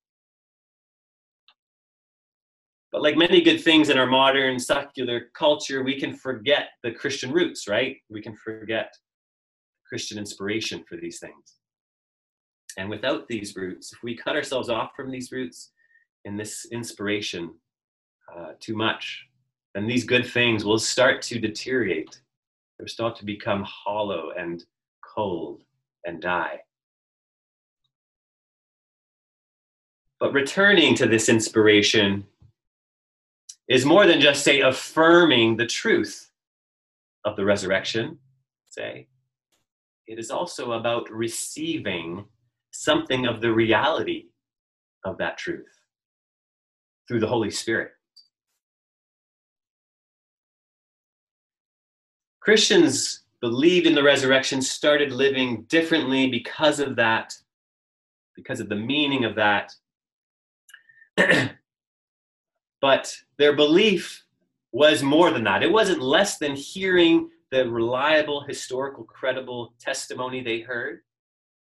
But 2.93 3.03
like 3.03 3.17
many 3.17 3.41
good 3.41 3.63
things 3.63 3.89
in 3.89 3.99
our 3.99 4.07
modern 4.07 4.59
secular 4.59 5.31
culture, 5.35 5.83
we 5.83 5.99
can 5.99 6.13
forget 6.13 6.71
the 6.83 6.91
Christian 6.91 7.33
roots, 7.33 7.69
right? 7.69 7.97
We 8.09 8.21
can 8.21 8.35
forget 8.35 8.93
Christian 9.89 10.19
inspiration 10.19 10.85
for 10.89 10.97
these 10.97 11.21
things. 11.21 11.57
And 12.79 12.91
without 12.91 13.29
these 13.29 13.55
roots, 13.57 13.93
if 13.93 14.03
we 14.03 14.17
cut 14.17 14.37
ourselves 14.37 14.69
off 14.69 14.91
from 14.97 15.11
these 15.11 15.31
roots 15.31 15.71
and 16.25 16.39
this 16.39 16.67
inspiration 16.73 17.55
uh, 18.35 18.53
too 18.61 18.77
much, 18.77 19.27
then 19.75 19.87
these 19.87 20.05
good 20.05 20.27
things 20.27 20.65
will 20.65 20.79
start 20.79 21.23
to 21.23 21.39
deteriorate. 21.39 22.21
They'll 22.79 22.89
start 22.89 23.17
to 23.17 23.25
become 23.25 23.65
hollow 23.65 24.31
and 24.37 24.65
cold 25.05 25.63
and 26.05 26.21
die. 26.21 26.61
But 30.19 30.33
returning 30.33 30.95
to 30.97 31.07
this 31.07 31.29
inspiration 31.29 32.27
is 33.71 33.87
more 33.87 34.05
than 34.05 34.21
just, 34.21 34.43
say, 34.43 34.61
affirming 34.61 35.57
the 35.57 35.67
truth 35.67 36.33
of 37.25 37.37
the 37.37 37.45
resurrection, 37.45 38.19
say. 38.69 39.07
It 40.09 40.19
is 40.19 40.33
also 40.33 40.73
about 40.73 41.09
receiving 41.09 42.25
something 42.73 43.27
of 43.27 43.41
the 43.41 43.53
reality 43.53 44.27
of 45.05 45.17
that 45.19 45.39
truth 45.39 45.69
through 47.07 47.21
the 47.21 47.29
Holy 47.29 47.51
Spirit. 47.51 47.93
Christians 52.41 53.23
believed 53.41 53.87
in 53.87 53.95
the 53.95 54.03
resurrection, 54.03 54.61
started 54.63 55.13
living 55.13 55.63
differently 55.69 56.29
because 56.29 56.81
of 56.81 56.97
that, 56.97 57.35
because 58.35 58.59
of 58.59 58.69
the 58.69 58.75
meaning 58.75 59.25
of 59.25 59.37
that. 59.37 59.73
But 62.81 63.15
their 63.39 63.55
belief 63.55 64.25
was 64.73 65.03
more 65.03 65.31
than 65.31 65.45
that. 65.45 65.63
It 65.63 65.73
wasn't 65.73 66.01
less 66.01 66.39
than 66.39 66.55
hearing 66.55 67.29
the 67.51 67.69
reliable, 67.69 68.43
historical, 68.43 69.05
credible 69.05 69.75
testimony 69.81 70.43
they 70.43 70.61
heard. 70.61 71.01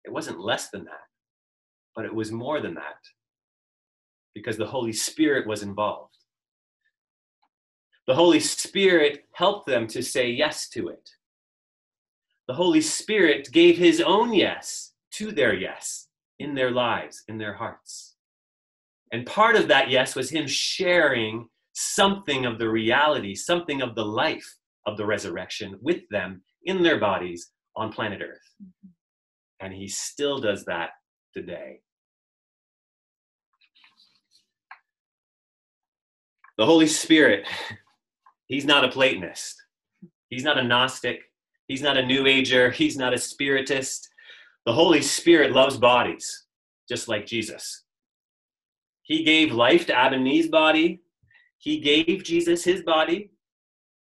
It 0.05 0.13
wasn't 0.13 0.41
less 0.41 0.71
than 0.71 0.85
that, 0.85 1.09
but 1.95 2.05
it 2.05 2.15
was 2.15 2.33
more 2.33 2.61
than 2.61 2.75
that 2.75 2.99
because 4.35 4.57
the 4.57 4.67
Holy 4.67 4.93
Spirit 4.93 5.47
was 5.47 5.63
involved. 5.63 6.17
The 8.07 8.15
Holy 8.15 8.41
Spirit 8.41 9.27
helped 9.33 9.67
them 9.67 9.87
to 9.89 10.03
say 10.03 10.31
yes 10.31 10.69
to 10.71 10.89
it. 10.89 11.11
The 12.49 12.55
Holy 12.55 12.81
Spirit 12.81 13.49
gave 13.53 13.77
his 13.77 14.01
own 14.01 14.33
yes 14.33 14.93
to 15.13 15.31
their 15.31 15.55
yes 15.55 16.09
in 16.39 16.55
their 16.55 16.71
lives, 16.71 17.23
in 17.29 17.39
their 17.39 17.55
hearts. 17.55 18.12
And 19.13 19.27
part 19.27 19.57
of 19.57 19.69
that, 19.69 19.91
yes, 19.91 20.17
was 20.17 20.31
him 20.31 20.47
sharing 20.47 21.47
something 21.75 22.47
of 22.47 22.59
the 22.59 22.69
reality, 22.69 23.35
something 23.35 23.83
of 23.83 23.95
the 23.95 24.05
life 24.05 24.57
of 24.87 24.97
the 24.97 25.07
resurrection 25.07 25.79
with 25.81 26.01
them 26.11 26.43
in 26.65 26.83
their 26.83 26.99
bodies 26.99 27.51
on 27.77 27.93
planet 27.93 28.23
Earth. 28.23 28.41
Mm-hmm. 28.63 28.89
And 29.65 29.75
he 29.75 29.87
still 29.87 30.39
does 30.39 30.65
that 30.65 30.91
today. 31.35 31.81
The 36.59 36.67
Holy 36.67 36.87
Spirit, 36.87 37.47
he's 38.47 38.65
not 38.65 38.85
a 38.85 38.89
Platonist. 38.89 39.57
He's 40.29 40.45
not 40.45 40.59
a 40.59 40.63
Gnostic. 40.63 41.21
He's 41.69 41.83
not 41.83 41.97
a 41.97 42.05
New 42.05 42.27
Ager. 42.27 42.71
He's 42.71 42.97
not 42.97 43.15
a 43.15 43.19
Spiritist. 43.19 44.09
The 44.67 44.73
Holy 44.73 45.03
Spirit 45.03 45.53
loves 45.53 45.77
bodies, 45.77 46.47
just 46.89 47.09
like 47.09 47.27
Jesus. 47.27 47.85
He 49.03 49.25
gave 49.25 49.53
life 49.53 49.87
to 49.87 50.17
Eve's 50.17 50.49
body. 50.49 51.03
He 51.59 51.79
gave 51.81 52.25
Jesus 52.25 52.65
his 52.65 52.83
body. 52.83 53.31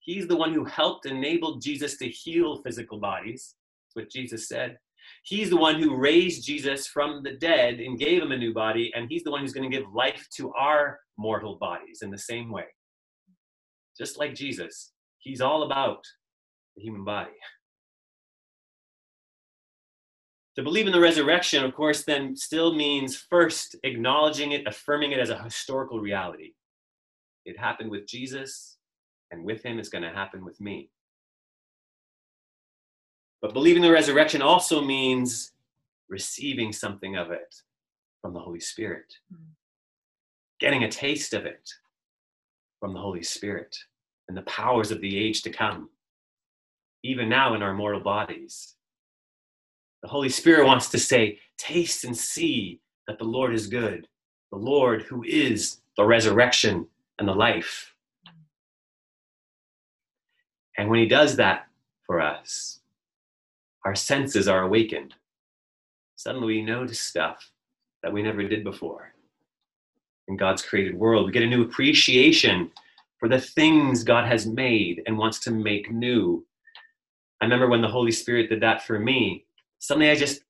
He's 0.01 0.29
the 0.29 0.37
one 0.37 0.53
who 0.53 0.65
helped 0.65 1.07
enabled 1.07 1.63
Jesus 1.63 1.99
to 1.99 2.09
heal 2.09 2.63
physical 2.63 2.99
bodies. 2.99 3.55
That's 3.85 4.05
what 4.05 4.13
Jesus 4.13 4.49
said. 4.49 4.79
He's 5.23 5.51
the 5.51 5.57
one 5.57 5.81
who 5.81 5.97
raised 5.97 6.47
Jesus 6.47 6.87
from 6.87 7.23
the 7.23 7.33
dead 7.33 7.81
and 7.81 7.99
gave 7.99 8.23
him 8.23 8.33
a 8.33 8.37
new 8.37 8.53
body, 8.53 8.93
and 8.95 9.09
he's 9.09 9.25
the 9.25 9.31
one 9.31 9.41
who's 9.41 9.53
going 9.53 9.69
to 9.69 9.77
give 9.77 9.87
life 9.93 10.27
to 10.37 10.53
our 10.53 11.01
mortal 11.17 11.57
bodies 11.57 12.01
in 12.03 12.11
the 12.11 12.19
same 12.19 12.51
way. 12.51 12.67
Just 13.97 14.19
like 14.19 14.35
Jesus, 14.35 14.93
he's 15.19 15.41
all 15.41 15.63
about 15.65 16.05
the 16.77 16.83
human 16.83 17.05
body. 17.05 17.31
To 20.57 20.63
believe 20.63 20.87
in 20.87 20.93
the 20.93 21.01
resurrection, 21.01 21.65
of 21.65 21.75
course, 21.75 22.05
then 22.05 22.35
still 22.35 22.75
means 22.75 23.17
first 23.17 23.77
acknowledging 23.85 24.53
it, 24.53 24.67
affirming 24.67 25.13
it 25.13 25.19
as 25.19 25.29
a 25.29 25.43
historical 25.43 26.01
reality. 26.01 26.55
It 27.45 27.59
happened 27.59 27.91
with 27.91 28.07
Jesus, 28.07 28.79
and 29.31 29.45
with 29.45 29.63
him, 29.63 29.79
it's 29.79 29.91
going 29.91 30.05
to 30.05 30.11
happen 30.11 30.45
with 30.45 30.61
me. 30.61 30.91
But 33.43 33.53
believing 33.53 33.83
the 33.83 33.93
resurrection 33.93 34.41
also 34.41 34.81
means 34.81 35.53
receiving 36.09 36.73
something 36.73 37.17
of 37.17 37.31
it 37.31 37.55
from 38.23 38.33
the 38.33 38.41
Holy 38.41 38.61
Spirit, 38.61 39.15
mm. 39.33 39.39
getting 40.59 40.85
a 40.85 40.91
taste 40.91 41.35
of 41.35 41.45
it 41.45 41.69
from 42.81 42.95
the 42.95 43.01
Holy 43.01 43.23
Spirit 43.23 43.77
and 44.29 44.37
the 44.37 44.43
powers 44.43 44.91
of 44.91 45.01
the 45.01 45.19
age 45.19 45.43
to 45.43 45.51
come, 45.51 45.91
even 47.03 47.29
now 47.29 47.55
in 47.55 47.63
our 47.63 47.75
mortal 47.75 48.01
bodies. 48.01 48.76
The 50.03 50.09
Holy 50.09 50.29
Spirit 50.29 50.67
wants 50.67 50.89
to 50.91 50.99
say, 50.99 51.39
Taste 51.59 52.05
and 52.05 52.17
see 52.17 52.81
that 53.09 53.19
the 53.19 53.25
Lord 53.25 53.55
is 53.55 53.67
good, 53.67 54.07
the 54.53 54.59
Lord 54.59 55.03
who 55.03 55.25
is 55.25 55.81
the 55.97 56.05
resurrection 56.05 56.87
and 57.19 57.27
the 57.27 57.35
life. 57.35 57.95
And 60.77 60.91
when 60.91 61.01
He 61.01 61.09
does 61.09 61.37
that 61.37 61.69
for 62.07 62.21
us, 62.21 62.81
our 63.85 63.95
senses 63.95 64.49
are 64.49 64.63
awakened. 64.63 65.15
Suddenly 66.17 66.47
we 66.47 66.63
notice 66.63 67.01
stuff 67.01 67.51
that 68.03 68.13
we 68.13 68.23
never 68.23 68.43
did 68.43 68.65
before. 68.65 69.13
In 70.29 70.37
God's 70.37 70.63
created 70.63 70.97
world, 70.97 71.27
we 71.27 71.33
get 71.33 71.43
a 71.43 71.47
new 71.47 71.63
appreciation 71.63 72.71
for 73.19 73.29
the 73.29 73.41
things 73.41 74.05
God 74.05 74.27
has 74.27 74.47
made 74.47 75.03
and 75.07 75.17
wants 75.17 75.39
to 75.41 75.51
make 75.51 75.91
new. 75.91 76.45
I 77.41 77.45
remember 77.45 77.69
when 77.69 77.81
the 77.81 77.89
Holy 77.89 78.13
Spirit 78.13 78.51
did 78.51 78.61
that 78.63 78.85
for 78.85 78.99
me 78.99 79.46
suddenly 79.79 80.11
I 80.11 80.17
just 80.17 80.43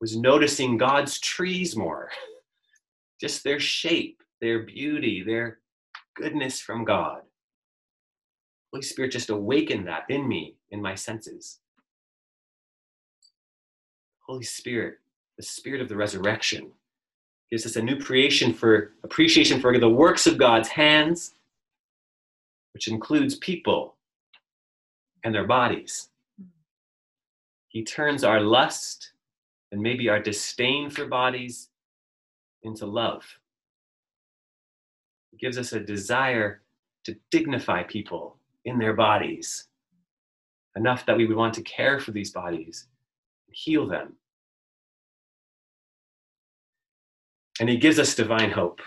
was 0.00 0.16
noticing 0.16 0.76
God's 0.76 1.18
trees 1.20 1.76
more, 1.76 2.10
just 3.20 3.44
their 3.44 3.60
shape, 3.60 4.22
their 4.40 4.60
beauty, 4.60 5.22
their 5.22 5.58
goodness 6.16 6.60
from 6.60 6.84
God. 6.84 7.22
Holy 8.72 8.82
Spirit 8.82 9.12
just 9.12 9.30
awakened 9.30 9.86
that 9.88 10.04
in 10.08 10.28
me, 10.28 10.54
in 10.70 10.80
my 10.80 10.94
senses. 10.94 11.58
Holy 14.26 14.44
Spirit, 14.44 14.98
the 15.36 15.42
Spirit 15.42 15.80
of 15.80 15.88
the 15.88 15.96
resurrection, 15.96 16.70
gives 17.50 17.66
us 17.66 17.74
a 17.74 17.82
new 17.82 17.98
creation 17.98 18.52
for 18.54 18.92
appreciation 19.02 19.60
for 19.60 19.76
the 19.76 19.88
works 19.88 20.28
of 20.28 20.38
God's 20.38 20.68
hands, 20.68 21.34
which 22.74 22.86
includes 22.86 23.34
people 23.34 23.96
and 25.24 25.34
their 25.34 25.46
bodies. 25.46 26.09
He 27.70 27.84
turns 27.84 28.24
our 28.24 28.40
lust 28.40 29.12
and 29.70 29.80
maybe 29.80 30.08
our 30.08 30.20
disdain 30.20 30.90
for 30.90 31.06
bodies 31.06 31.68
into 32.64 32.84
love. 32.84 33.24
He 35.30 35.36
gives 35.36 35.56
us 35.56 35.72
a 35.72 35.78
desire 35.78 36.62
to 37.04 37.16
dignify 37.30 37.84
people 37.84 38.36
in 38.64 38.78
their 38.78 38.92
bodies, 38.92 39.68
enough 40.74 41.06
that 41.06 41.16
we 41.16 41.26
would 41.26 41.36
want 41.36 41.54
to 41.54 41.62
care 41.62 42.00
for 42.00 42.10
these 42.10 42.32
bodies, 42.32 42.88
heal 43.52 43.86
them. 43.86 44.14
And 47.60 47.68
he 47.68 47.76
gives 47.76 48.00
us 48.00 48.16
divine 48.16 48.50
hope 48.50 48.80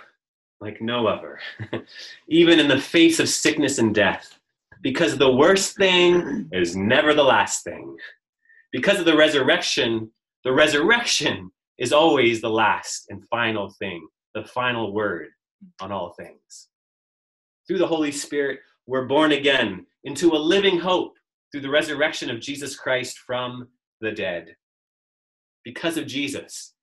like 0.59 0.81
no 0.81 1.07
other, 1.07 1.39
even 2.27 2.59
in 2.59 2.67
the 2.67 2.79
face 2.79 3.21
of 3.21 3.29
sickness 3.29 3.77
and 3.77 3.95
death, 3.95 4.39
because 4.81 5.17
the 5.17 5.31
worst 5.31 5.77
thing 5.77 6.49
is 6.51 6.75
never 6.75 7.13
the 7.13 7.23
last 7.23 7.63
thing 7.63 7.97
because 8.73 8.99
of 8.99 9.05
the 9.05 9.15
resurrection, 9.15 10.09
the 10.43 10.51
resurrection 10.51 11.51
is 11.77 11.93
always 11.93 12.41
the 12.41 12.49
last 12.49 13.05
and 13.09 13.25
final 13.29 13.69
thing, 13.69 14.05
the 14.33 14.43
final 14.43 14.91
word 14.91 15.29
on 15.79 15.91
all 15.91 16.13
things. 16.13 16.69
Through 17.67 17.77
the 17.77 17.87
Holy 17.87 18.11
Spirit, 18.11 18.59
we're 18.87 19.05
born 19.05 19.31
again 19.31 19.85
into 20.03 20.31
a 20.31 20.37
living 20.37 20.79
hope 20.79 21.13
through 21.51 21.61
the 21.61 21.69
resurrection 21.69 22.31
of 22.31 22.41
Jesus 22.41 22.75
Christ 22.75 23.19
from 23.19 23.67
the 24.01 24.11
dead. 24.11 24.55
Because 25.63 25.95
of 25.95 26.07
Jesus, 26.07 26.73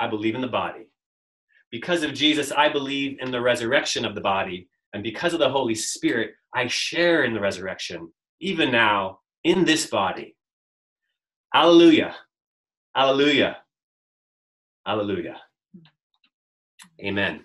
I 0.00 0.08
believe 0.08 0.34
in 0.34 0.40
the 0.40 0.48
body. 0.48 0.88
Because 1.70 2.02
of 2.02 2.14
Jesus, 2.14 2.50
I 2.50 2.70
believe 2.70 3.18
in 3.20 3.30
the 3.30 3.40
resurrection 3.40 4.06
of 4.06 4.14
the 4.14 4.22
body. 4.22 4.66
And 4.94 5.02
because 5.02 5.34
of 5.34 5.40
the 5.40 5.50
Holy 5.50 5.74
Spirit, 5.74 6.30
I 6.54 6.66
share 6.68 7.24
in 7.24 7.34
the 7.34 7.40
resurrection, 7.40 8.10
even 8.40 8.72
now 8.72 9.20
in 9.44 9.66
this 9.66 9.86
body. 9.86 10.34
Alleluia. 11.52 12.14
Alleluia. 12.94 13.64
Alleluia. 14.84 15.36
Hmm. 15.74 15.82
Amen. 17.08 17.44